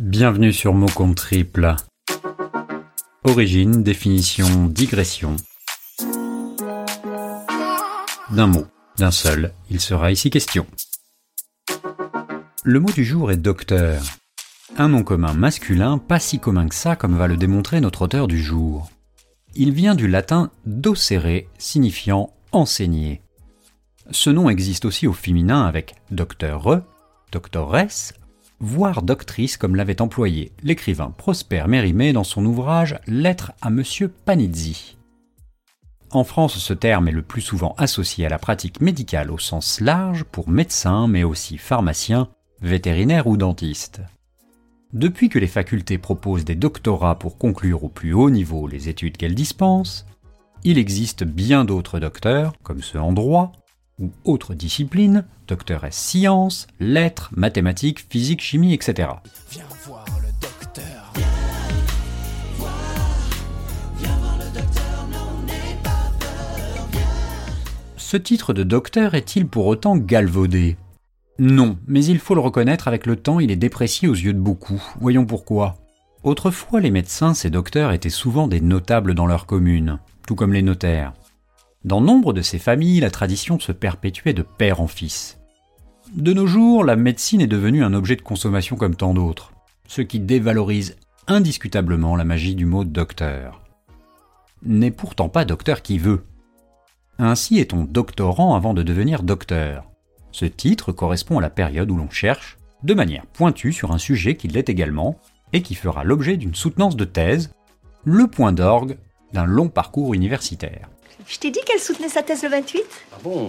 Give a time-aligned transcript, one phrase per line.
[0.00, 1.76] Bienvenue sur Mot Compte Triple.
[3.22, 5.36] Origine, définition, digression.
[8.30, 8.64] D'un mot,
[8.96, 10.66] d'un seul, il sera ici question.
[12.64, 14.02] Le mot du jour est docteur.
[14.78, 18.26] Un nom commun masculin, pas si commun que ça comme va le démontrer notre auteur
[18.26, 18.90] du jour.
[19.54, 23.20] Il vient du latin docere, signifiant enseigner.
[24.10, 26.84] Ce nom existe aussi au féminin avec docteur,
[27.32, 28.14] doctoresse,
[28.60, 34.98] voire doctrice comme l'avait employé l'écrivain Prosper Mérimée dans son ouvrage Lettre à Monsieur Panizzi.
[36.12, 39.80] En France, ce terme est le plus souvent associé à la pratique médicale au sens
[39.80, 42.28] large pour médecin, mais aussi pharmacien,
[42.60, 44.02] vétérinaire ou dentiste.
[44.92, 49.16] Depuis que les facultés proposent des doctorats pour conclure au plus haut niveau les études
[49.16, 50.04] qu'elles dispensent,
[50.64, 53.52] il existe bien d'autres docteurs, comme ceux en droit,
[54.00, 59.08] ou autres disciplines, docteur S sciences, lettres, mathématiques, physique, chimie, etc.
[59.50, 61.12] Viens voir le docteur.
[67.96, 70.76] Ce titre de docteur est-il pour autant galvaudé?
[71.38, 74.40] Non, mais il faut le reconnaître, avec le temps, il est déprécié aux yeux de
[74.40, 74.82] beaucoup.
[75.00, 75.76] Voyons pourquoi.
[76.24, 80.62] Autrefois, les médecins, ces docteurs, étaient souvent des notables dans leur commune, tout comme les
[80.62, 81.12] notaires.
[81.84, 85.38] Dans nombre de ces familles, la tradition se perpétuait de père en fils.
[86.14, 89.52] De nos jours, la médecine est devenue un objet de consommation comme tant d'autres,
[89.88, 93.62] ce qui dévalorise indiscutablement la magie du mot docteur.
[94.62, 96.24] N'est pourtant pas docteur qui veut.
[97.18, 99.90] Ainsi est-on doctorant avant de devenir docteur.
[100.32, 104.36] Ce titre correspond à la période où l'on cherche, de manière pointue sur un sujet
[104.36, 105.18] qui l'est également,
[105.54, 107.54] et qui fera l'objet d'une soutenance de thèse,
[108.04, 108.98] le point d'orgue
[109.32, 110.88] d'un long parcours universitaire.
[111.26, 113.46] Je t'ai dit qu'elle soutenait sa thèse le 28 Ah bon?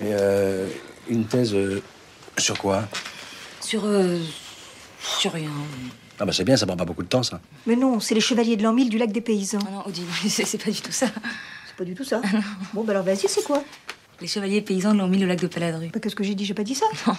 [0.00, 0.68] Mais euh,
[1.08, 1.82] une thèse euh,
[2.38, 2.84] sur quoi?
[3.60, 3.84] Sur.
[3.84, 4.18] Euh,
[5.18, 5.50] sur rien.
[6.18, 7.40] Ah bah c'est bien, ça prend pas beaucoup de temps ça.
[7.66, 9.58] Mais non, c'est les chevaliers de l'an 1000 du lac des paysans.
[9.66, 11.06] Ah non, Odile, c'est pas du tout ça.
[11.66, 12.20] C'est pas du tout ça
[12.74, 13.62] Bon, bah alors vas-y, c'est quoi?
[14.20, 15.88] Les chevaliers paysans de l'an 1000 au lac de Paladru.
[15.92, 16.44] Bah, Qu'est-ce que j'ai dit?
[16.44, 17.16] J'ai pas dit ça Non.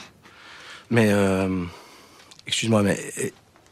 [0.91, 1.63] Mais euh,
[2.45, 2.99] excuse-moi, mais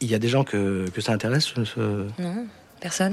[0.00, 1.80] il y a des gens que, que ça intéresse ce- ce...
[2.18, 2.46] Non,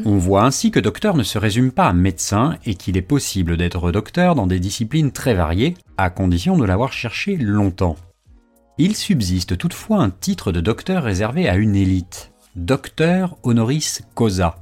[0.06, 3.58] On voit ainsi que docteur ne se résume pas à médecin et qu'il est possible
[3.58, 7.98] d'être docteur dans des disciplines très variées, à condition de l'avoir cherché longtemps.
[8.78, 14.58] Il subsiste toutefois un titre de docteur réservé à une élite, docteur honoris causa.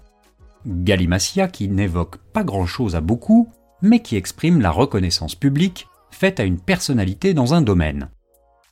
[0.65, 3.49] Galimatia qui n'évoque pas grand-chose à beaucoup,
[3.81, 8.09] mais qui exprime la reconnaissance publique faite à une personnalité dans un domaine.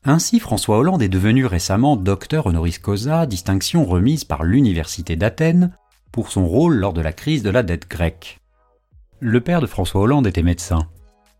[0.05, 5.71] Ainsi, François Hollande est devenu récemment docteur honoris causa, distinction remise par l'Université d'Athènes
[6.13, 8.39] pour son rôle lors de la crise de la dette grecque.
[9.19, 10.87] Le père de François Hollande était médecin.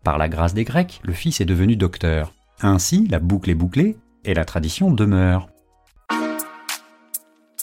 [0.02, 2.34] Par la grâce des Grecs, le fils est devenu docteur.
[2.60, 5.48] Ainsi, la boucle est bouclée et la tradition demeure.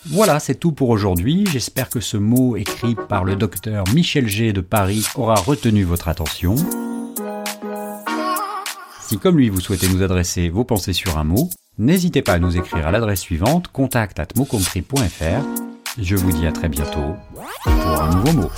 [0.05, 1.45] Voilà, c'est tout pour aujourd'hui.
[1.51, 6.07] J'espère que ce mot écrit par le docteur Michel G de Paris aura retenu votre
[6.07, 6.55] attention.
[9.01, 12.39] Si comme lui vous souhaitez nous adresser vos pensées sur un mot, n'hésitez pas à
[12.39, 14.27] nous écrire à l'adresse suivante contact at
[15.97, 17.15] Je vous dis à très bientôt
[17.63, 18.51] pour un nouveau mot.